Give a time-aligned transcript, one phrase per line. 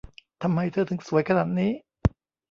[0.41, 1.71] ทำไมเธอถึงสวยขนาดนี้